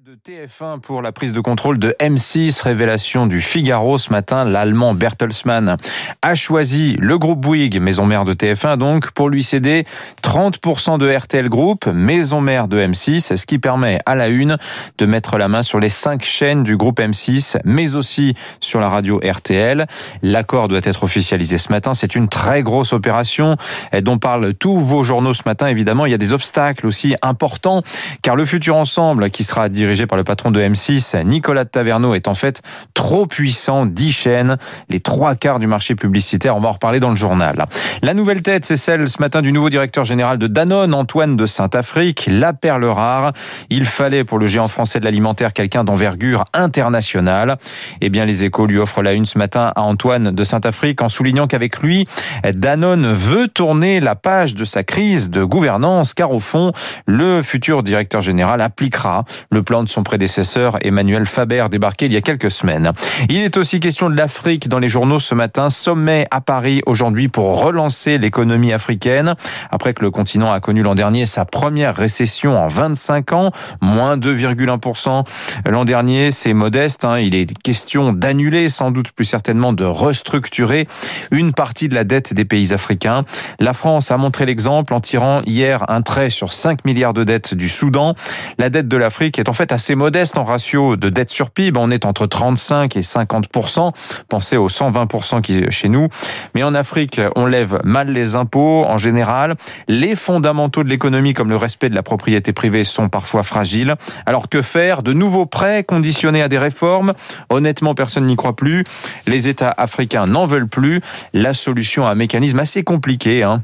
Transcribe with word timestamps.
de 0.00 0.14
TF1 0.14 0.80
pour 0.80 1.02
la 1.02 1.12
prise 1.12 1.34
de 1.34 1.40
contrôle 1.40 1.78
de 1.78 1.94
M6, 2.00 2.62
révélation 2.62 3.26
du 3.26 3.42
Figaro 3.42 3.98
ce 3.98 4.10
matin, 4.10 4.42
l'allemand 4.46 4.94
Bertelsmann 4.94 5.76
a 6.22 6.34
choisi 6.34 6.96
le 6.98 7.18
groupe 7.18 7.40
Bouygues, 7.40 7.78
maison 7.78 8.06
mère 8.06 8.24
de 8.24 8.32
TF1 8.32 8.78
donc, 8.78 9.10
pour 9.10 9.28
lui 9.28 9.42
céder 9.42 9.84
30% 10.22 10.96
de 10.96 11.14
RTL 11.14 11.46
Group, 11.50 11.84
maison 11.86 12.40
mère 12.40 12.68
de 12.68 12.80
M6, 12.80 13.36
ce 13.36 13.44
qui 13.44 13.58
permet 13.58 13.98
à 14.06 14.14
la 14.14 14.28
une 14.28 14.56
de 14.96 15.04
mettre 15.04 15.36
la 15.36 15.48
main 15.48 15.62
sur 15.62 15.78
les 15.78 15.90
cinq 15.90 16.24
chaînes 16.24 16.62
du 16.62 16.78
groupe 16.78 16.98
M6, 16.98 17.58
mais 17.66 17.94
aussi 17.94 18.34
sur 18.60 18.80
la 18.80 18.88
radio 18.88 19.20
RTL. 19.22 19.86
L'accord 20.22 20.68
doit 20.68 20.80
être 20.84 21.04
officialisé 21.04 21.58
ce 21.58 21.70
matin, 21.70 21.92
c'est 21.92 22.14
une 22.14 22.28
très 22.28 22.62
grosse 22.62 22.94
opération 22.94 23.58
dont 24.00 24.16
parlent 24.16 24.54
tous 24.54 24.78
vos 24.78 25.04
journaux 25.04 25.34
ce 25.34 25.42
matin. 25.44 25.66
Évidemment, 25.66 26.06
il 26.06 26.12
y 26.12 26.14
a 26.14 26.18
des 26.18 26.32
obstacles 26.32 26.86
aussi 26.86 27.14
importants, 27.20 27.82
car 28.22 28.36
le 28.36 28.46
futur 28.46 28.76
ensemble 28.76 29.28
qui 29.28 29.44
sera 29.44 29.68
dirigé 29.82 30.06
par 30.06 30.16
le 30.16 30.22
patron 30.22 30.52
de 30.52 30.60
M6, 30.60 31.24
Nicolas 31.24 31.64
Taverneau, 31.64 32.14
est 32.14 32.28
en 32.28 32.34
fait 32.34 32.62
trop 32.94 33.26
puissant, 33.26 33.84
10 33.84 34.12
chaînes, 34.12 34.56
les 34.90 35.00
trois 35.00 35.34
quarts 35.34 35.58
du 35.58 35.66
marché 35.66 35.96
publicitaire. 35.96 36.56
On 36.56 36.60
va 36.60 36.68
en 36.68 36.72
reparler 36.72 37.00
dans 37.00 37.10
le 37.10 37.16
journal. 37.16 37.66
La 38.00 38.14
nouvelle 38.14 38.42
tête, 38.42 38.64
c'est 38.64 38.76
celle 38.76 39.08
ce 39.08 39.20
matin 39.20 39.42
du 39.42 39.50
nouveau 39.50 39.70
directeur 39.70 40.04
général 40.04 40.38
de 40.38 40.46
Danone, 40.46 40.94
Antoine 40.94 41.36
de 41.36 41.46
Saint-Afrique, 41.46 42.28
la 42.30 42.52
perle 42.52 42.84
rare. 42.84 43.32
Il 43.70 43.84
fallait 43.84 44.22
pour 44.22 44.38
le 44.38 44.46
géant 44.46 44.68
français 44.68 45.00
de 45.00 45.04
l'alimentaire 45.04 45.52
quelqu'un 45.52 45.82
d'envergure 45.82 46.44
internationale. 46.52 47.56
Eh 48.00 48.08
bien, 48.08 48.24
les 48.24 48.44
échos 48.44 48.66
lui 48.66 48.78
offrent 48.78 49.02
la 49.02 49.14
une 49.14 49.26
ce 49.26 49.36
matin 49.36 49.72
à 49.74 49.82
Antoine 49.82 50.30
de 50.30 50.44
Saint-Afrique 50.44 51.02
en 51.02 51.08
soulignant 51.08 51.48
qu'avec 51.48 51.80
lui, 51.80 52.06
Danone 52.44 53.12
veut 53.12 53.48
tourner 53.48 53.98
la 53.98 54.14
page 54.14 54.54
de 54.54 54.64
sa 54.64 54.84
crise 54.84 55.28
de 55.28 55.42
gouvernance, 55.42 56.14
car 56.14 56.30
au 56.30 56.38
fond, 56.38 56.70
le 57.06 57.42
futur 57.42 57.82
directeur 57.82 58.20
général 58.20 58.60
appliquera 58.60 59.24
le 59.50 59.62
plan 59.62 59.71
de 59.80 59.88
son 59.88 60.02
prédécesseur 60.02 60.76
Emmanuel 60.82 61.24
Faber 61.24 61.64
débarqué 61.70 62.06
il 62.06 62.12
y 62.12 62.16
a 62.16 62.20
quelques 62.20 62.50
semaines. 62.50 62.92
Il 63.30 63.38
est 63.38 63.56
aussi 63.56 63.80
question 63.80 64.10
de 64.10 64.14
l'Afrique 64.14 64.68
dans 64.68 64.78
les 64.78 64.88
journaux 64.88 65.18
ce 65.18 65.34
matin. 65.34 65.70
Sommet 65.70 66.26
à 66.30 66.42
Paris 66.42 66.82
aujourd'hui 66.84 67.28
pour 67.28 67.62
relancer 67.62 68.18
l'économie 68.18 68.74
africaine 68.74 69.34
après 69.70 69.94
que 69.94 70.02
le 70.02 70.10
continent 70.10 70.52
a 70.52 70.60
connu 70.60 70.82
l'an 70.82 70.94
dernier 70.94 71.24
sa 71.24 71.46
première 71.46 71.96
récession 71.96 72.54
en 72.58 72.68
25 72.68 73.32
ans, 73.32 73.50
moins 73.80 74.18
2,1% 74.18 75.24
l'an 75.70 75.84
dernier. 75.86 76.30
C'est 76.30 76.52
modeste. 76.52 77.06
Hein. 77.06 77.20
Il 77.20 77.34
est 77.34 77.56
question 77.62 78.12
d'annuler, 78.12 78.68
sans 78.68 78.90
doute 78.90 79.12
plus 79.12 79.24
certainement 79.24 79.72
de 79.72 79.84
restructurer 79.84 80.86
une 81.30 81.54
partie 81.54 81.88
de 81.88 81.94
la 81.94 82.04
dette 82.04 82.34
des 82.34 82.44
pays 82.44 82.74
africains. 82.74 83.24
La 83.58 83.72
France 83.72 84.10
a 84.10 84.18
montré 84.18 84.44
l'exemple 84.44 84.92
en 84.92 85.00
tirant 85.00 85.40
hier 85.46 85.88
un 85.88 86.02
trait 86.02 86.28
sur 86.28 86.52
5 86.52 86.84
milliards 86.84 87.14
de 87.14 87.24
dettes 87.24 87.54
du 87.54 87.68
Soudan. 87.68 88.14
La 88.58 88.68
dette 88.68 88.88
de 88.88 88.96
l'Afrique 88.96 89.38
est 89.38 89.48
en 89.48 89.51
fait 89.52 89.72
assez 89.72 89.94
modeste 89.94 90.38
en 90.38 90.44
ratio 90.44 90.96
de 90.96 91.08
dette 91.08 91.30
sur 91.30 91.50
PIB. 91.50 91.78
On 91.78 91.90
est 91.90 92.06
entre 92.06 92.26
35 92.26 92.96
et 92.96 93.00
50% 93.00 93.92
Pensez 94.28 94.56
aux 94.56 94.68
120% 94.68 95.40
qui 95.40 95.58
est 95.58 95.70
chez 95.70 95.88
nous. 95.88 96.08
Mais 96.54 96.62
en 96.62 96.74
Afrique, 96.74 97.20
on 97.36 97.46
lève 97.46 97.80
mal 97.84 98.10
les 98.10 98.34
impôts 98.34 98.84
en 98.84 98.98
général. 98.98 99.56
Les 99.88 100.16
fondamentaux 100.16 100.82
de 100.82 100.88
l'économie, 100.88 101.34
comme 101.34 101.48
le 101.48 101.56
respect 101.56 101.88
de 101.88 101.94
la 101.94 102.02
propriété 102.02 102.52
privée, 102.52 102.84
sont 102.84 103.08
parfois 103.08 103.42
fragiles. 103.42 103.94
Alors 104.26 104.48
que 104.48 104.62
faire 104.62 105.02
De 105.02 105.12
nouveaux 105.12 105.46
prêts 105.46 105.84
conditionnés 105.84 106.42
à 106.42 106.48
des 106.48 106.58
réformes? 106.58 107.14
Honnêtement, 107.50 107.94
personne 107.94 108.26
n'y 108.26 108.36
croit 108.36 108.56
plus. 108.56 108.84
Les 109.26 109.48
États 109.48 109.74
africains 109.76 110.26
n'en 110.26 110.46
veulent 110.46 110.68
plus. 110.68 111.00
La 111.32 111.54
solution 111.54 112.06
à 112.06 112.10
un 112.10 112.14
mécanisme 112.14 112.58
assez 112.58 112.82
compliqué. 112.82 113.42
Hein 113.42 113.62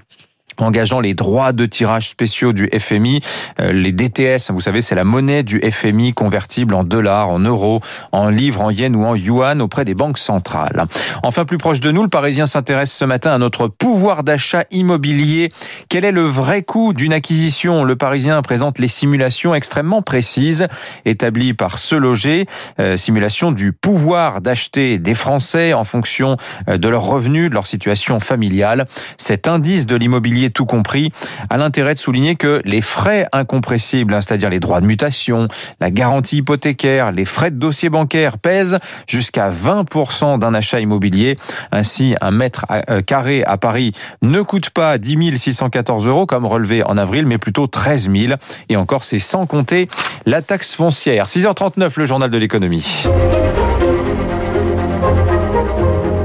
engageant 0.61 1.01
les 1.01 1.15
droits 1.15 1.53
de 1.53 1.67
tirage 1.67 2.09
spéciaux 2.09 2.53
du 2.53 2.69
FMI, 2.77 3.21
euh, 3.61 3.73
les 3.73 3.93
DTS, 3.93 4.51
vous 4.51 4.61
savez, 4.61 4.83
c'est 4.83 4.95
la 4.95 5.05
monnaie 5.05 5.43
du 5.43 5.61
FMI 5.61 6.13
convertible 6.13 6.75
en 6.75 6.85
dollars, 6.85 7.31
en 7.31 7.39
euros, 7.39 7.81
en 8.13 8.29
livres, 8.29 8.63
en 8.63 8.71
yens 8.71 8.97
ou 8.97 9.05
en 9.05 9.15
yuan 9.15 9.61
auprès 9.61 9.85
des 9.85 9.95
banques 9.95 10.19
centrales. 10.19 10.85
Enfin, 11.23 11.45
plus 11.45 11.59
proche 11.59 11.81
de 11.81 11.91
nous, 11.91 12.03
le 12.03 12.09
Parisien 12.09 12.47
s'intéresse 12.47 12.93
ce 12.93 13.05
matin 13.05 13.33
à 13.33 13.39
notre 13.39 13.69
pouvoir 13.69 14.25
d'achat 14.25 14.65
immobilier. 14.71 15.53
Quel 15.89 16.05
est 16.05 16.13
le 16.13 16.23
vrai 16.23 16.63
coût 16.63 16.93
d'une 16.93 17.13
acquisition? 17.13 17.85
Le 17.85 17.97
Parisien 17.97 18.41
présente 18.43 18.79
les 18.79 18.89
simulations 18.89 19.55
extrêmement 19.55 20.03
précises 20.03 20.67
établies 21.05 21.55
par 21.55 21.79
Ce 21.79 21.95
Loger, 21.95 22.47
euh, 22.81 22.97
simulation 22.97 23.53
du 23.53 23.73
pouvoir 23.73 24.41
d'acheter 24.41 24.99
des 24.99 25.15
Français 25.15 25.73
en 25.73 25.85
fonction 25.85 26.37
euh, 26.69 26.79
de 26.79 26.89
leurs 26.89 27.05
revenus, 27.05 27.51
de 27.51 27.55
leur 27.55 27.67
situation 27.67 28.21
familiale. 28.21 28.87
Cet 29.17 29.49
indice 29.49 29.87
de 29.87 29.97
l'immobilier 29.97 30.48
tout 30.51 30.67
compris, 30.67 31.13
a 31.51 31.57
l'intérêt 31.57 31.95
de 31.95 31.99
souligner 31.99 32.37
que 32.37 32.61
les 32.65 32.81
frais 32.81 33.27
incompressibles, 33.33 34.15
hein, 34.15 34.21
c'est-à-dire 34.21 34.51
les 34.51 34.61
droits 34.61 34.81
de 34.81 34.87
mutation, 34.87 35.49
la 35.81 35.91
garantie 35.91 36.39
hypothécaire, 36.39 37.13
les 37.13 37.25
frais 37.25 37.51
de 37.51 37.57
dossier 37.57 37.89
bancaire 37.89 38.39
pèsent 38.39 38.79
jusqu'à 39.07 39.51
20% 39.51 40.39
d'un 40.39 40.55
achat 40.55 40.81
immobilier. 40.81 41.39
Ainsi, 41.73 42.15
un 42.21 42.31
mètre 42.31 42.67
euh, 42.91 43.03
carré 43.03 43.45
à 43.45 43.57
Paris 43.57 43.93
ne 44.23 44.41
coûte 44.43 44.71
pas 44.71 44.99
10 44.99 45.37
614 45.37 46.09
euros 46.09 46.27
comme 46.27 46.47
relevé 46.47 46.83
en 46.83 46.97
avril, 46.97 47.27
mais 47.27 47.39
plutôt 47.39 47.67
13 47.67 48.11
000. 48.13 48.35
Et 48.69 48.77
encore, 48.77 49.05
c'est 49.05 49.19
sans 49.19 49.47
compter 49.47 49.89
la 50.27 50.43
taxe 50.43 50.75
foncière. 50.75 51.27
6h39, 51.27 51.93
le 51.97 52.05
journal 52.05 52.31
de 52.31 52.39
l'économie. 52.39 53.05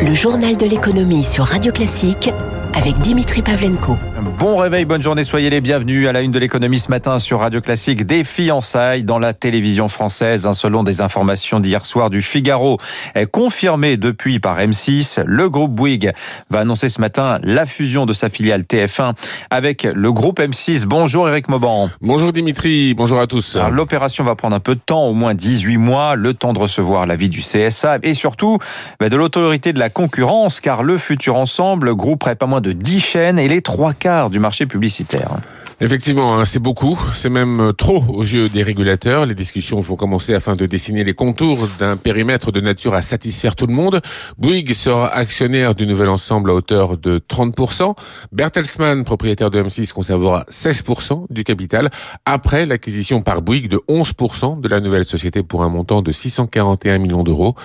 Le 0.01 0.13
journal 0.15 0.57
de 0.57 0.65
l'économie 0.65 1.23
sur 1.23 1.45
Radio 1.45 1.71
Classique 1.71 2.29
avec 2.73 2.97
Dimitri 2.99 3.41
Pavlenko. 3.41 3.97
Bon 4.23 4.55
réveil, 4.55 4.85
bonne 4.85 5.01
journée, 5.01 5.25
soyez 5.25 5.49
les 5.49 5.59
bienvenus 5.59 6.07
à 6.07 6.13
la 6.13 6.21
une 6.21 6.31
de 6.31 6.39
l'économie 6.39 6.79
ce 6.79 6.89
matin 6.89 7.19
sur 7.19 7.41
Radio 7.41 7.59
Classique. 7.59 8.05
Des 8.05 8.23
fiançailles 8.23 9.03
dans 9.03 9.19
la 9.19 9.33
télévision 9.33 9.89
française, 9.89 10.49
selon 10.53 10.83
des 10.83 11.01
informations 11.01 11.59
d'hier 11.59 11.85
soir 11.85 12.09
du 12.09 12.21
Figaro, 12.21 12.77
est 13.15 13.25
confirmé 13.25 13.97
depuis 13.97 14.39
par 14.39 14.59
M6. 14.59 15.23
Le 15.25 15.49
groupe 15.49 15.71
Bouygues 15.71 16.13
va 16.49 16.59
annoncer 16.59 16.87
ce 16.87 17.01
matin 17.01 17.39
la 17.43 17.65
fusion 17.65 18.05
de 18.05 18.13
sa 18.13 18.29
filiale 18.29 18.61
TF1 18.61 19.13
avec 19.49 19.83
le 19.83 20.11
groupe 20.13 20.39
M6. 20.39 20.85
Bonjour 20.85 21.27
Eric 21.27 21.49
Mauban. 21.49 21.89
Bonjour 22.01 22.31
Dimitri, 22.31 22.93
bonjour 22.93 23.19
à 23.19 23.27
tous. 23.27 23.57
L'opération 23.71 24.23
va 24.23 24.35
prendre 24.35 24.55
un 24.55 24.61
peu 24.61 24.75
de 24.75 24.81
temps, 24.85 25.05
au 25.05 25.13
moins 25.13 25.33
18 25.33 25.77
mois, 25.77 26.15
le 26.15 26.33
temps 26.33 26.53
de 26.53 26.59
recevoir 26.59 27.07
l'avis 27.07 27.29
du 27.29 27.41
CSA 27.41 27.97
et 28.03 28.13
surtout 28.13 28.57
bah, 29.01 29.09
de 29.09 29.17
l'autorité 29.17 29.73
de 29.73 29.79
la 29.79 29.89
concurrence, 29.89 30.61
car 30.61 30.81
le 30.81 30.97
futur 30.97 31.35
ensemble 31.35 31.93
grouperait 31.93 32.35
pas 32.35 32.45
moins 32.45 32.61
de 32.61 32.71
10 32.71 32.99
chaînes 33.01 33.39
et 33.39 33.49
les 33.49 33.61
trois 33.61 33.93
quarts 33.93 34.12
du 34.29 34.39
marché 34.39 34.65
publicitaire. 34.65 35.37
Effectivement, 35.83 36.39
hein, 36.39 36.45
c'est 36.45 36.61
beaucoup, 36.61 36.97
c'est 37.13 37.27
même 37.27 37.59
euh, 37.59 37.73
trop 37.73 38.01
aux 38.07 38.23
yeux 38.23 38.47
des 38.47 38.63
régulateurs. 38.63 39.25
Les 39.25 39.35
discussions 39.35 39.81
vont 39.81 39.97
commencer 39.97 40.33
afin 40.33 40.53
de 40.53 40.65
dessiner 40.65 41.03
les 41.03 41.13
contours 41.13 41.67
d'un 41.77 41.97
périmètre 41.97 42.53
de 42.53 42.61
nature 42.61 42.93
à 42.93 43.01
satisfaire 43.01 43.57
tout 43.57 43.67
le 43.67 43.73
monde. 43.73 43.99
Bouygues 44.37 44.71
sera 44.71 45.13
actionnaire 45.13 45.75
du 45.75 45.85
nouvel 45.85 46.07
ensemble 46.07 46.51
à 46.51 46.53
hauteur 46.53 46.97
de 46.97 47.19
30%. 47.19 47.95
Bertelsmann, 48.31 49.03
propriétaire 49.03 49.51
de 49.51 49.61
M6, 49.61 49.91
conservera 49.91 50.45
16% 50.49 51.25
du 51.29 51.43
capital 51.43 51.89
après 52.23 52.65
l'acquisition 52.65 53.21
par 53.21 53.41
Bouygues 53.41 53.67
de 53.67 53.81
11% 53.89 54.61
de 54.61 54.67
la 54.69 54.79
nouvelle 54.79 55.03
société 55.03 55.43
pour 55.43 55.63
un 55.63 55.69
montant 55.69 56.01
de 56.01 56.13
641 56.13 56.97
millions 56.99 57.23
d'euros. 57.23 57.55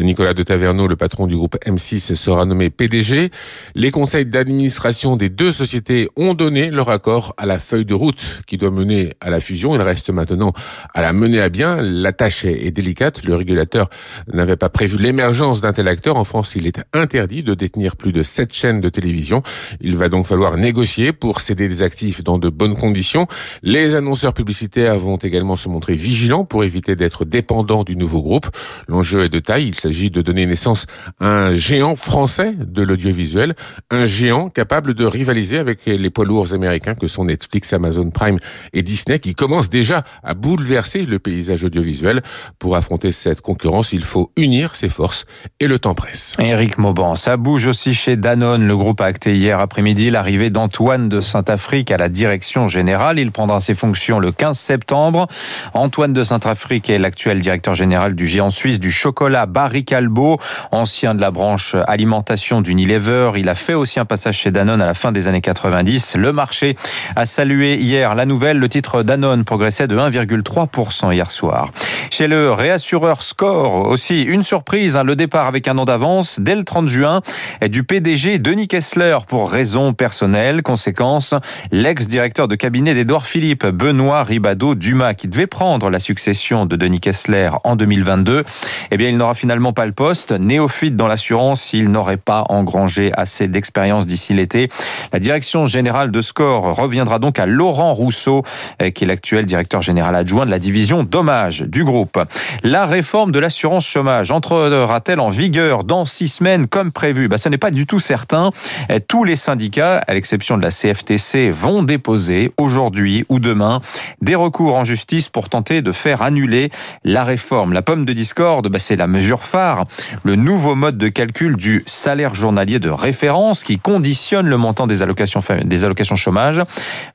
Nicolas 0.00 0.34
de 0.34 0.42
Taverneau, 0.42 0.88
le 0.88 0.96
patron 0.96 1.28
du 1.28 1.36
groupe 1.36 1.56
M6, 1.64 2.16
sera 2.16 2.44
nommé 2.44 2.70
PDG. 2.70 3.30
Les 3.76 3.92
conseils 3.92 4.26
d'administration 4.26 5.16
des 5.16 5.28
deux 5.28 5.52
sociétés 5.52 6.08
ont 6.16 6.34
donné 6.34 6.72
leur 6.72 6.88
accord 6.90 7.34
à 7.36 7.46
la 7.46 7.60
feuille 7.68 7.84
de 7.84 7.94
route 7.94 8.40
qui 8.46 8.56
doit 8.56 8.70
mener 8.70 9.12
à 9.20 9.28
la 9.28 9.40
fusion. 9.40 9.74
Il 9.74 9.82
reste 9.82 10.08
maintenant 10.08 10.54
à 10.94 11.02
la 11.02 11.12
mener 11.12 11.40
à 11.40 11.50
bien. 11.50 11.82
La 11.82 12.12
tâche 12.12 12.46
est 12.46 12.70
délicate. 12.70 13.24
Le 13.24 13.34
régulateur 13.34 13.90
n'avait 14.32 14.56
pas 14.56 14.70
prévu 14.70 14.96
l'émergence 14.96 15.60
d'un 15.60 15.74
tel 15.74 15.86
acteur. 15.86 16.16
En 16.16 16.24
France, 16.24 16.54
il 16.56 16.66
est 16.66 16.80
interdit 16.94 17.42
de 17.42 17.52
détenir 17.52 17.96
plus 17.96 18.12
de 18.12 18.22
sept 18.22 18.54
chaînes 18.54 18.80
de 18.80 18.88
télévision. 18.88 19.42
Il 19.82 19.98
va 19.98 20.08
donc 20.08 20.26
falloir 20.26 20.56
négocier 20.56 21.12
pour 21.12 21.42
céder 21.42 21.68
des 21.68 21.82
actifs 21.82 22.24
dans 22.24 22.38
de 22.38 22.48
bonnes 22.48 22.74
conditions. 22.74 23.26
Les 23.62 23.94
annonceurs 23.94 24.32
publicitaires 24.32 24.98
vont 24.98 25.16
également 25.16 25.56
se 25.56 25.68
montrer 25.68 25.92
vigilants 25.92 26.46
pour 26.46 26.64
éviter 26.64 26.96
d'être 26.96 27.26
dépendants 27.26 27.84
du 27.84 27.96
nouveau 27.96 28.22
groupe. 28.22 28.46
L'enjeu 28.88 29.24
est 29.24 29.28
de 29.28 29.40
taille. 29.40 29.68
Il 29.68 29.74
s'agit 29.74 30.10
de 30.10 30.22
donner 30.22 30.46
naissance 30.46 30.86
à 31.20 31.48
un 31.48 31.54
géant 31.54 31.96
français 31.96 32.54
de 32.58 32.80
l'audiovisuel, 32.80 33.54
un 33.90 34.06
géant 34.06 34.48
capable 34.48 34.94
de 34.94 35.04
rivaliser 35.04 35.58
avec 35.58 35.84
les 35.84 36.10
poids 36.10 36.24
lourds 36.24 36.54
américains 36.54 36.94
que 36.94 37.06
sont 37.06 37.26
Netflix 37.26 37.47
Amazon 37.72 38.10
Prime 38.10 38.38
et 38.72 38.82
Disney 38.82 39.18
qui 39.18 39.34
commencent 39.34 39.68
déjà 39.68 40.04
à 40.22 40.34
bouleverser 40.34 41.04
le 41.04 41.18
paysage 41.18 41.64
audiovisuel. 41.64 42.22
Pour 42.58 42.76
affronter 42.76 43.12
cette 43.12 43.40
concurrence, 43.40 43.92
il 43.92 44.02
faut 44.02 44.32
unir 44.36 44.74
ses 44.74 44.88
forces 44.88 45.26
et 45.60 45.66
le 45.66 45.78
temps 45.78 45.94
presse. 45.94 46.34
Eric 46.38 46.78
Mauban, 46.78 47.14
ça 47.14 47.36
bouge 47.36 47.66
aussi 47.66 47.94
chez 47.94 48.16
Danone. 48.16 48.66
Le 48.66 48.76
groupe 48.76 49.00
a 49.00 49.04
acté 49.04 49.36
hier 49.36 49.60
après-midi 49.60 50.10
l'arrivée 50.10 50.50
d'Antoine 50.50 51.08
de 51.08 51.20
Saint-Afrique 51.20 51.90
à 51.90 51.96
la 51.96 52.08
direction 52.08 52.68
générale. 52.68 53.18
Il 53.18 53.32
prendra 53.32 53.60
ses 53.60 53.74
fonctions 53.74 54.18
le 54.18 54.32
15 54.32 54.58
septembre. 54.58 55.26
Antoine 55.74 56.12
de 56.12 56.24
Saint-Afrique 56.24 56.90
est 56.90 56.98
l'actuel 56.98 57.40
directeur 57.40 57.74
général 57.74 58.14
du 58.14 58.26
géant 58.26 58.50
suisse 58.50 58.80
du 58.80 58.90
chocolat 58.90 59.46
Barry 59.46 59.84
Calbo, 59.84 60.38
ancien 60.70 61.14
de 61.14 61.20
la 61.20 61.30
branche 61.30 61.74
alimentation 61.86 62.60
d'Unilever. 62.60 63.32
Il 63.36 63.48
a 63.48 63.54
fait 63.54 63.74
aussi 63.74 64.00
un 64.00 64.04
passage 64.04 64.36
chez 64.36 64.50
Danone 64.50 64.80
à 64.80 64.86
la 64.86 64.94
fin 64.94 65.12
des 65.12 65.28
années 65.28 65.40
90. 65.40 66.16
Le 66.16 66.32
marché 66.32 66.76
a 67.16 67.26
salué 67.38 67.76
hier 67.76 68.16
la 68.16 68.26
nouvelle. 68.26 68.58
Le 68.58 68.68
titre 68.68 69.04
Danone 69.04 69.44
progressait 69.44 69.86
de 69.86 69.96
1,3% 69.96 71.14
hier 71.14 71.30
soir. 71.30 71.70
Chez 72.10 72.26
le 72.26 72.50
réassureur 72.50 73.22
Score 73.22 73.86
aussi, 73.88 74.22
une 74.22 74.42
surprise, 74.42 74.96
hein, 74.96 75.04
le 75.04 75.14
départ 75.14 75.46
avec 75.46 75.68
un 75.68 75.78
an 75.78 75.84
d'avance 75.84 76.40
dès 76.40 76.56
le 76.56 76.64
30 76.64 76.88
juin 76.88 77.20
du 77.62 77.84
PDG 77.84 78.40
Denis 78.40 78.66
Kessler 78.66 79.18
pour 79.28 79.52
raison 79.52 79.92
personnelle. 79.92 80.62
Conséquence, 80.62 81.32
l'ex-directeur 81.70 82.48
de 82.48 82.56
cabinet 82.56 82.92
d'Edouard 82.92 83.24
Philippe, 83.24 83.66
Benoît 83.66 84.24
Ribado 84.24 84.74
Dumas, 84.74 85.14
qui 85.14 85.28
devait 85.28 85.46
prendre 85.46 85.90
la 85.90 86.00
succession 86.00 86.66
de 86.66 86.74
Denis 86.74 86.98
Kessler 86.98 87.50
en 87.62 87.76
2022, 87.76 88.44
eh 88.90 88.96
bien, 88.96 89.10
il 89.10 89.16
n'aura 89.16 89.34
finalement 89.34 89.72
pas 89.72 89.86
le 89.86 89.92
poste. 89.92 90.32
Néophyte 90.32 90.96
dans 90.96 91.06
l'assurance, 91.06 91.72
il 91.72 91.88
n'aurait 91.88 92.16
pas 92.16 92.46
engrangé 92.48 93.12
assez 93.14 93.46
d'expérience 93.46 94.06
d'ici 94.06 94.34
l'été. 94.34 94.70
La 95.12 95.20
direction 95.20 95.66
générale 95.66 96.10
de 96.10 96.20
Score 96.20 96.74
reviendra 96.74 97.20
donc 97.20 97.27
à 97.36 97.46
Laurent 97.46 97.92
Rousseau, 97.92 98.42
eh, 98.80 98.92
qui 98.92 99.04
est 99.04 99.06
l'actuel 99.06 99.44
directeur 99.44 99.82
général 99.82 100.14
adjoint 100.14 100.46
de 100.46 100.50
la 100.50 100.58
division 100.58 101.02
dommage 101.02 101.62
du 101.62 101.84
groupe. 101.84 102.18
La 102.62 102.86
réforme 102.86 103.32
de 103.32 103.38
l'assurance 103.38 103.86
chômage 103.86 104.30
entrera-t-elle 104.30 105.20
en 105.20 105.28
vigueur 105.28 105.84
dans 105.84 106.04
six 106.04 106.28
semaines 106.28 106.66
comme 106.66 106.92
prévu? 106.92 107.28
Bah, 107.28 107.38
Ce 107.38 107.48
n'est 107.48 107.58
pas 107.58 107.70
du 107.70 107.86
tout 107.86 107.98
certain. 107.98 108.50
Eh, 108.88 109.00
tous 109.00 109.24
les 109.24 109.36
syndicats, 109.36 109.98
à 110.06 110.14
l'exception 110.14 110.56
de 110.56 110.62
la 110.62 110.70
CFTC, 110.70 111.50
vont 111.50 111.82
déposer 111.82 112.52
aujourd'hui 112.56 113.24
ou 113.28 113.38
demain 113.38 113.80
des 114.22 114.34
recours 114.34 114.76
en 114.76 114.84
justice 114.84 115.28
pour 115.28 115.48
tenter 115.48 115.82
de 115.82 115.92
faire 115.92 116.22
annuler 116.22 116.70
la 117.04 117.24
réforme. 117.24 117.72
La 117.72 117.82
pomme 117.82 118.04
de 118.04 118.12
discorde, 118.12 118.68
bah, 118.68 118.78
c'est 118.78 118.96
la 118.96 119.06
mesure 119.06 119.42
phare, 119.42 119.86
le 120.24 120.36
nouveau 120.36 120.74
mode 120.74 120.98
de 120.98 121.08
calcul 121.08 121.56
du 121.56 121.82
salaire 121.86 122.34
journalier 122.34 122.78
de 122.78 122.90
référence 122.90 123.64
qui 123.64 123.78
conditionne 123.78 124.46
le 124.46 124.56
montant 124.56 124.86
des 124.86 125.02
allocations, 125.02 125.40
des 125.64 125.84
allocations 125.84 126.16
chômage. 126.16 126.62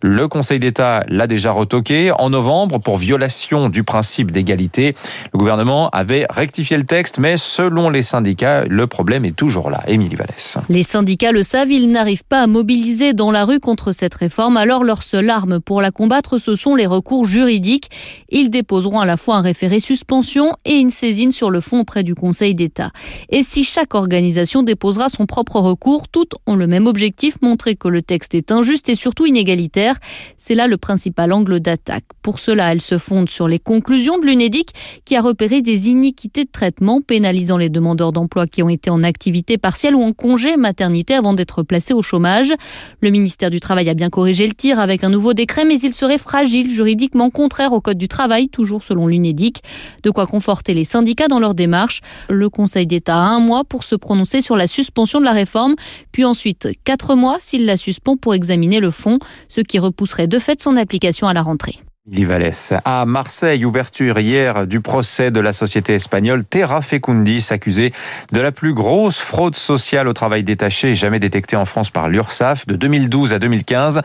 Le 0.05 0.27
Conseil 0.27 0.59
d'État 0.59 1.05
l'a 1.07 1.27
déjà 1.27 1.53
retoqué 1.53 2.11
en 2.11 2.29
novembre 2.29 2.77
pour 2.77 2.97
violation 2.97 3.69
du 3.69 3.83
principe 3.83 4.31
d'égalité. 4.31 4.95
Le 5.31 5.39
gouvernement 5.39 5.89
avait 5.91 6.25
rectifié 6.29 6.75
le 6.75 6.83
texte, 6.83 7.19
mais 7.19 7.37
selon 7.37 7.89
les 7.89 8.01
syndicats, 8.01 8.65
le 8.65 8.85
problème 8.85 9.23
est 9.23 9.33
toujours 9.33 9.69
là. 9.69 9.81
Émilie 9.87 10.17
Vallès. 10.17 10.57
Les 10.67 10.83
syndicats 10.83 11.31
le 11.31 11.41
savent, 11.41 11.71
ils 11.71 11.89
n'arrivent 11.89 12.25
pas 12.25 12.41
à 12.41 12.47
mobiliser 12.47 13.13
dans 13.13 13.31
la 13.31 13.45
rue 13.45 13.61
contre 13.61 13.93
cette 13.93 14.13
réforme, 14.15 14.57
alors 14.57 14.83
leur 14.83 15.03
seule 15.03 15.29
arme 15.29 15.61
pour 15.61 15.81
la 15.81 15.91
combattre, 15.91 16.37
ce 16.37 16.57
sont 16.57 16.75
les 16.75 16.85
recours 16.85 17.23
juridiques. 17.23 17.89
Ils 18.27 18.49
déposeront 18.49 18.99
à 18.99 19.05
la 19.05 19.15
fois 19.15 19.37
un 19.37 19.41
référé 19.41 19.79
suspension 19.79 20.57
et 20.65 20.73
une 20.73 20.89
saisine 20.89 21.31
sur 21.31 21.49
le 21.49 21.61
fond 21.61 21.79
auprès 21.79 22.03
du 22.03 22.13
Conseil 22.13 22.55
d'État. 22.55 22.91
Et 23.29 23.41
si 23.41 23.63
chaque 23.63 23.95
organisation 23.95 24.63
déposera 24.63 25.07
son 25.07 25.27
propre 25.27 25.61
recours, 25.61 26.09
toutes 26.09 26.33
ont 26.45 26.57
le 26.57 26.67
même 26.67 26.87
objectif, 26.87 27.37
montrer 27.41 27.77
que 27.77 27.87
le 27.87 28.01
texte 28.01 28.35
est 28.35 28.51
injuste 28.51 28.89
et 28.89 28.95
surtout 28.95 29.25
inégalitaire. 29.25 29.92
C'est 30.37 30.55
là 30.55 30.67
le 30.67 30.77
principal 30.77 31.33
angle 31.33 31.59
d'attaque. 31.59 32.05
Pour 32.21 32.39
cela, 32.39 32.71
elles 32.71 32.81
se 32.81 32.97
fondent 32.97 33.29
sur 33.29 33.47
les 33.47 33.59
conclusions 33.59 34.17
de 34.17 34.25
l'UNEDIC 34.25 34.69
qui 35.05 35.15
a 35.15 35.21
repéré 35.21 35.61
des 35.61 35.89
iniquités 35.89 36.45
de 36.45 36.51
traitement 36.51 37.01
pénalisant 37.01 37.57
les 37.57 37.69
demandeurs 37.69 38.11
d'emploi 38.11 38.47
qui 38.47 38.63
ont 38.63 38.69
été 38.69 38.89
en 38.89 39.03
activité 39.03 39.57
partielle 39.57 39.95
ou 39.95 40.01
en 40.01 40.13
congé 40.13 40.57
maternité 40.57 41.13
avant 41.13 41.33
d'être 41.33 41.63
placés 41.63 41.93
au 41.93 42.01
chômage. 42.01 42.53
Le 43.01 43.09
ministère 43.09 43.49
du 43.49 43.59
Travail 43.59 43.89
a 43.89 43.93
bien 43.93 44.09
corrigé 44.09 44.47
le 44.47 44.53
tir 44.53 44.79
avec 44.79 45.03
un 45.03 45.09
nouveau 45.09 45.33
décret, 45.33 45.65
mais 45.65 45.79
il 45.79 45.93
serait 45.93 46.17
fragile 46.17 46.69
juridiquement 46.69 47.29
contraire 47.29 47.73
au 47.73 47.81
Code 47.81 47.97
du 47.97 48.07
travail, 48.07 48.49
toujours 48.49 48.83
selon 48.83 49.07
l'UNEDIC. 49.07 49.61
De 50.03 50.09
quoi 50.09 50.27
conforter 50.27 50.73
les 50.73 50.83
syndicats 50.83 51.27
dans 51.27 51.39
leur 51.39 51.53
démarche. 51.53 52.01
Le 52.29 52.49
Conseil 52.49 52.87
d'État 52.87 53.15
a 53.15 53.27
un 53.27 53.39
mois 53.39 53.63
pour 53.63 53.83
se 53.83 53.95
prononcer 53.95 54.41
sur 54.41 54.55
la 54.55 54.67
suspension 54.67 55.19
de 55.19 55.25
la 55.25 55.31
réforme, 55.31 55.75
puis 56.11 56.25
ensuite 56.25 56.69
quatre 56.83 57.15
mois 57.15 57.37
s'il 57.39 57.65
la 57.65 57.77
suspend 57.77 58.17
pour 58.17 58.33
examiner 58.33 58.79
le 58.79 58.91
fond, 58.91 59.19
ce 59.47 59.61
qui 59.61 59.79
repousserait 59.83 60.27
de 60.27 60.39
fait 60.39 60.61
son 60.61 60.75
application 60.77 61.27
à 61.27 61.33
la 61.33 61.41
rentrée. 61.41 61.79
Vallès. 62.05 62.73
À 62.83 63.05
Marseille, 63.05 63.63
ouverture 63.63 64.19
hier 64.19 64.67
du 64.67 64.81
procès 64.81 65.31
de 65.31 65.39
la 65.39 65.53
société 65.53 65.93
espagnole 65.93 66.43
Terra 66.43 66.81
Fecundis, 66.81 67.47
accusée 67.49 67.93
de 68.33 68.41
la 68.41 68.51
plus 68.51 68.73
grosse 68.73 69.19
fraude 69.19 69.55
sociale 69.55 70.09
au 70.09 70.13
travail 70.13 70.43
détaché 70.43 70.95
jamais 70.95 71.21
détectée 71.21 71.55
en 71.55 71.63
France 71.63 71.91
par 71.91 72.09
l'URSSAF 72.09 72.67
de 72.67 72.75
2012 72.75 73.31
à 73.31 73.39
2015. 73.39 74.01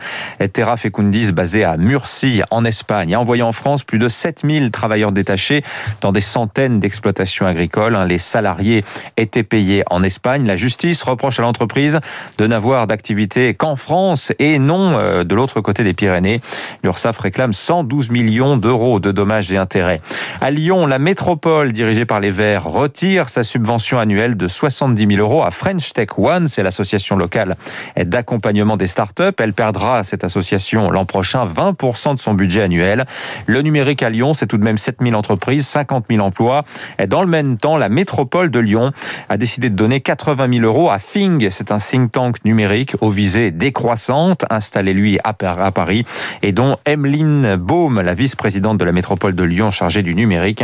Terra 0.53 0.77
Fecundis, 0.77 1.33
basée 1.33 1.65
à 1.65 1.75
Murcie, 1.75 2.41
en 2.51 2.63
Espagne, 2.63 3.13
a 3.13 3.19
envoyé 3.19 3.43
en 3.43 3.51
France 3.51 3.83
plus 3.83 3.99
de 3.99 4.07
7000 4.07 4.71
travailleurs 4.71 5.11
détachés 5.11 5.61
dans 5.99 6.13
des 6.13 6.21
centaines 6.21 6.79
d'exploitations 6.79 7.47
agricoles. 7.47 7.97
Les 8.07 8.17
salariés 8.17 8.85
étaient 9.17 9.43
payés 9.43 9.83
en 9.89 10.03
Espagne. 10.03 10.47
La 10.47 10.55
justice 10.55 11.03
reproche 11.03 11.39
à 11.39 11.41
l'entreprise 11.41 11.99
de 12.37 12.47
n'avoir 12.47 12.87
d'activité 12.87 13.55
qu'en 13.55 13.75
France 13.75 14.31
et 14.39 14.57
non 14.57 14.97
euh, 14.97 15.25
de 15.25 15.35
l'autre 15.35 15.59
côté 15.59 15.83
des 15.83 15.93
Pyrénées. 15.93 16.39
L'URSSAF 16.81 17.17
réclame 17.17 17.51
100 17.51 17.88
12 17.89 18.11
millions 18.11 18.55
d'euros 18.55 18.99
de 18.99 19.11
dommages 19.11 19.51
et 19.51 19.57
intérêts. 19.57 19.99
À 20.41 20.51
Lyon, 20.51 20.85
la 20.85 20.99
métropole 20.99 21.71
dirigée 21.71 22.05
par 22.05 22.19
les 22.19 22.29
Verts 22.29 22.63
retire 22.63 23.27
sa 23.29 23.43
subvention 23.43 23.99
annuelle 23.99 24.37
de 24.37 24.47
70 24.47 25.15
000 25.15 25.19
euros 25.19 25.43
à 25.43 25.49
French 25.49 25.91
Tech 25.91 26.09
One, 26.17 26.47
c'est 26.47 26.61
l'association 26.61 27.17
locale 27.17 27.57
d'accompagnement 27.97 28.77
des 28.77 28.85
startups. 28.85 29.33
Elle 29.39 29.53
perdra, 29.53 30.03
cette 30.03 30.23
association, 30.23 30.91
l'an 30.91 31.05
prochain 31.05 31.45
20% 31.45 32.13
de 32.13 32.19
son 32.19 32.35
budget 32.35 32.61
annuel. 32.61 33.05
Le 33.47 33.61
numérique 33.61 34.03
à 34.03 34.09
Lyon, 34.09 34.33
c'est 34.33 34.45
tout 34.45 34.59
de 34.59 34.63
même 34.63 34.77
7 34.77 34.97
000 35.01 35.15
entreprises, 35.15 35.67
50 35.67 36.05
000 36.11 36.23
emplois. 36.23 36.63
Et 36.99 37.07
dans 37.07 37.21
le 37.21 37.27
même 37.27 37.57
temps, 37.57 37.75
la 37.75 37.89
métropole 37.89 38.51
de 38.51 38.59
Lyon 38.59 38.91
a 39.29 39.37
décidé 39.37 39.71
de 39.71 39.75
donner 39.75 39.99
80 39.99 40.47
000 40.59 40.65
euros 40.65 40.91
à 40.91 40.99
Fing. 40.99 41.47
C'est 41.49 41.71
un 41.71 41.79
think 41.79 42.11
tank 42.11 42.45
numérique 42.45 42.95
aux 43.01 43.09
visées 43.09 43.49
décroissantes, 43.49 44.45
installé 44.51 44.93
lui 44.93 45.17
à 45.23 45.33
Paris, 45.33 46.05
et 46.43 46.51
dont 46.51 46.77
Emeline 46.85 47.55
Beau 47.55 47.78
la 47.87 48.13
vice-présidente 48.13 48.77
de 48.77 48.85
la 48.85 48.91
métropole 48.91 49.35
de 49.35 49.43
Lyon 49.43 49.71
chargée 49.71 50.01
du 50.01 50.15
numérique, 50.15 50.63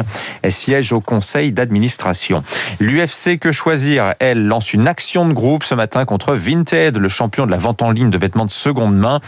siège 0.49 0.91
au 0.91 0.99
conseil 0.99 1.51
d'administration. 1.51 2.43
L'UFC 2.79 3.39
Que 3.39 3.51
Choisir, 3.51 4.13
elle, 4.19 4.47
lance 4.47 4.73
une 4.73 4.87
action 4.87 5.27
de 5.27 5.33
groupe 5.33 5.63
ce 5.63 5.75
matin 5.75 6.03
contre 6.05 6.33
Vinted, 6.35 6.97
le 6.97 7.07
champion 7.07 7.45
de 7.45 7.51
la 7.51 7.57
vente 7.57 7.81
en 7.81 7.91
ligne 7.91 8.09
de 8.09 8.17
vêtements 8.17 8.45
de 8.45 8.51
seconde 8.51 8.97
main. 8.97 9.19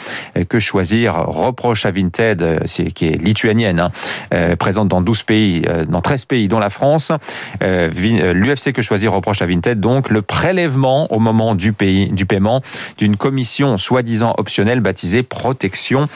Que 0.49 0.59
Choisir? 0.59 1.15
Reproche 1.15 1.85
à 1.85 1.91
Vinted, 1.91 2.41
euh, 2.41 2.59
qui 2.93 3.07
est 3.07 3.21
lituanienne, 3.21 3.79
hein, 3.79 3.89
euh, 4.33 4.55
présente 4.55 4.87
dans 4.89 5.01
12 5.01 5.23
pays, 5.23 5.63
euh, 5.67 5.85
dans 5.85 6.01
13 6.01 6.25
pays, 6.25 6.47
dont 6.47 6.59
la 6.59 6.69
France. 6.69 7.11
L'UFC 7.61 8.73
Que 8.73 8.81
Choisir? 8.81 9.13
Reproche 9.13 9.41
à 9.41 9.45
Vinted 9.45 9.79
donc 9.79 10.09
le 10.09 10.21
prélèvement 10.21 11.11
au 11.13 11.19
moment 11.19 11.55
du, 11.55 11.73
du 12.11 12.25
paiement 12.25 12.61
d'une 12.97 13.15
commission 13.15 13.77
soi-disant 13.77 14.33
optionnelle 14.37 14.79
baptisée 14.79 15.23
protection 15.23 16.07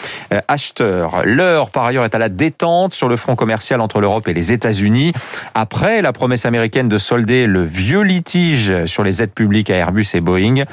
acheteur. 0.48 1.24
L'heure 1.26 1.61
par 1.70 1.86
ailleurs, 1.86 2.06
est 2.06 2.16
à 2.16 2.18
la 2.18 2.30
détente 2.30 2.94
sur 2.94 3.08
le 3.08 3.16
front 3.16 3.36
commercial 3.36 3.82
entre 3.82 4.02
l'Europe 4.02 4.28
et 4.28 4.34
les 4.34 4.52
États-Unis. 4.52 5.14
Après 5.54 6.02
la 6.02 6.14
promesse 6.14 6.46
américaine 6.46 6.90
de 6.90 6.98
solder 6.98 7.46
le 7.46 7.64
vieux 7.64 8.02
litige 8.02 8.86
sur 8.86 9.04
les 9.04 9.22
aides 9.22 9.34
publiques 9.34 9.70
à 9.70 9.76
Airbus 9.76 10.08
et 10.14 10.22
Boeing, 10.22 10.64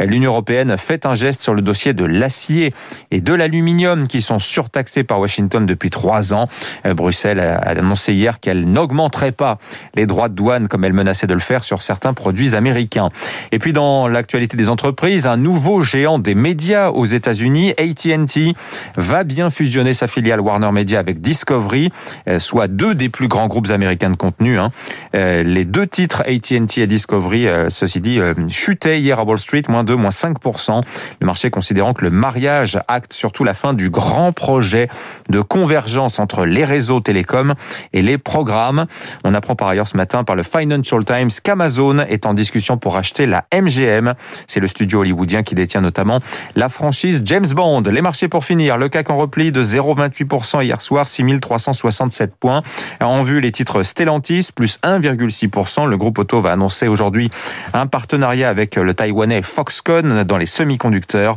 l'Union 0.00 0.30
européenne 0.30 0.76
fait 0.78 1.04
un 1.04 1.14
geste 1.14 1.42
sur 1.42 1.54
le 1.54 1.60
dossier 1.60 1.92
de 1.92 2.04
l'acier 2.04 2.72
et 3.10 3.20
de 3.20 3.34
l'aluminium 3.34 4.08
qui 4.08 4.22
sont 4.22 4.38
surtaxés 4.38 5.04
par 5.04 5.20
Washington 5.20 5.66
depuis 5.66 5.90
trois 5.90 6.32
ans. 6.32 6.48
Bruxelles 6.84 7.40
a 7.40 7.58
annoncé 7.58 8.14
hier 8.14 8.40
qu'elle 8.40 8.64
n'augmenterait 8.64 9.32
pas 9.32 9.58
les 9.94 10.06
droits 10.06 10.28
de 10.28 10.34
douane 10.34 10.68
comme 10.68 10.84
elle 10.84 10.92
menaçait 10.92 11.26
de 11.26 11.34
le 11.34 11.40
faire 11.40 11.64
sur 11.64 11.82
certains 11.82 12.14
produits 12.14 12.54
américains. 12.54 13.10
Et 13.52 13.58
puis 13.58 13.72
dans 13.72 14.08
l'actualité 14.08 14.56
des 14.56 14.68
entreprises, 14.68 15.26
un 15.26 15.36
nouveau 15.36 15.80
géant 15.80 16.18
des 16.18 16.34
médias 16.34 16.90
aux 16.90 17.04
États-Unis, 17.04 17.74
AT&T, 17.78 18.54
va 18.96 19.24
bien 19.24 19.50
fusionner 19.50 19.94
sa 19.94 20.06
filiale 20.06 20.37
Warner 20.40 20.72
Media 20.72 20.98
avec 20.98 21.20
Discovery, 21.20 21.90
euh, 22.28 22.38
soit 22.38 22.68
deux 22.68 22.94
des 22.94 23.08
plus 23.08 23.28
grands 23.28 23.46
groupes 23.46 23.70
américains 23.70 24.10
de 24.10 24.16
contenu. 24.16 24.58
Hein. 24.58 24.70
Euh, 25.14 25.42
les 25.42 25.64
deux 25.64 25.86
titres 25.86 26.22
AT&T 26.26 26.80
et 26.80 26.86
Discovery, 26.86 27.46
euh, 27.46 27.70
ceci 27.70 28.00
dit, 28.00 28.20
chutaient 28.48 29.00
hier 29.00 29.18
à 29.18 29.24
Wall 29.24 29.38
Street, 29.38 29.62
moins 29.68 29.84
2, 29.84 29.96
moins 29.96 30.10
5%. 30.10 30.82
Le 31.20 31.26
marché 31.26 31.50
considérant 31.50 31.94
que 31.94 32.04
le 32.04 32.10
mariage 32.10 32.78
acte 32.88 33.12
surtout 33.12 33.44
la 33.44 33.54
fin 33.54 33.74
du 33.74 33.90
grand 33.90 34.32
projet 34.32 34.88
de 35.28 35.40
convergence 35.40 36.18
entre 36.18 36.44
les 36.44 36.64
réseaux 36.64 37.00
télécoms 37.00 37.54
et 37.92 38.02
les 38.02 38.18
programmes. 38.18 38.86
On 39.24 39.34
apprend 39.34 39.56
par 39.56 39.68
ailleurs 39.68 39.88
ce 39.88 39.96
matin 39.96 40.24
par 40.24 40.36
le 40.36 40.42
Financial 40.42 41.04
Times 41.04 41.30
qu'Amazon 41.42 42.00
est 42.00 42.26
en 42.26 42.34
discussion 42.34 42.76
pour 42.76 42.96
acheter 42.96 43.26
la 43.26 43.44
MGM. 43.54 44.14
C'est 44.46 44.60
le 44.60 44.66
studio 44.66 45.00
hollywoodien 45.00 45.42
qui 45.42 45.54
détient 45.54 45.80
notamment 45.80 46.20
la 46.56 46.68
franchise 46.68 47.22
James 47.24 47.46
Bond. 47.54 47.82
Les 47.82 48.02
marchés 48.02 48.28
pour 48.28 48.44
finir, 48.44 48.76
le 48.78 48.88
CAC 48.88 49.10
en 49.10 49.16
repli 49.16 49.52
de 49.52 49.62
0,28 49.62 50.24
hier 50.62 50.80
soir, 50.80 51.06
6367 51.06 52.34
points. 52.36 52.62
En 53.00 53.22
vue, 53.22 53.40
les 53.40 53.52
titres 53.52 53.82
Stellantis, 53.82 54.50
plus 54.54 54.78
1,6%. 54.82 55.86
Le 55.86 55.96
groupe 55.96 56.18
auto 56.18 56.40
va 56.40 56.52
annoncer 56.52 56.88
aujourd'hui 56.88 57.30
un 57.72 57.86
partenariat 57.86 58.48
avec 58.48 58.76
le 58.76 58.94
taïwanais 58.94 59.42
Foxconn 59.42 60.24
dans 60.24 60.36
les 60.36 60.46
semi-conducteurs. 60.46 61.36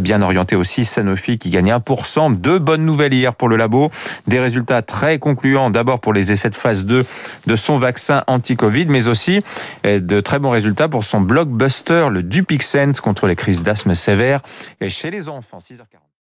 Bien 0.00 0.22
orienté 0.22 0.56
aussi 0.56 0.84
Sanofi 0.84 1.38
qui 1.38 1.50
gagne 1.50 1.72
1%. 1.72 2.36
Deux 2.36 2.58
bonnes 2.58 2.84
nouvelles 2.84 3.14
hier 3.14 3.34
pour 3.34 3.48
le 3.48 3.56
labo. 3.56 3.90
Des 4.26 4.40
résultats 4.40 4.82
très 4.82 5.18
concluants 5.18 5.70
d'abord 5.70 6.00
pour 6.00 6.12
les 6.12 6.32
essais 6.32 6.50
de 6.50 6.56
phase 6.56 6.84
2 6.84 7.04
de 7.46 7.56
son 7.56 7.78
vaccin 7.78 8.24
anti-Covid, 8.26 8.86
mais 8.86 9.08
aussi 9.08 9.40
de 9.84 10.20
très 10.20 10.38
bons 10.38 10.50
résultats 10.50 10.88
pour 10.88 11.04
son 11.04 11.20
blockbuster, 11.20 12.08
le 12.10 12.22
Dupixent, 12.22 13.00
contre 13.02 13.26
les 13.26 13.36
crises 13.36 13.62
d'asthme 13.62 13.94
sévères 13.94 14.40
chez 14.88 15.10
les 15.10 15.28
enfants. 15.28 15.58
6h40. 15.58 16.04